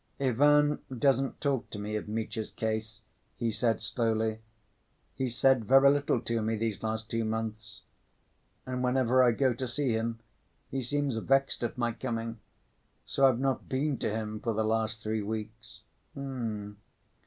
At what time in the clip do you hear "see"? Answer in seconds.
9.67-9.91